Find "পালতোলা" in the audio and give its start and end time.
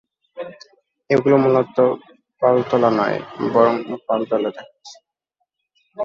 2.41-2.89, 4.07-4.49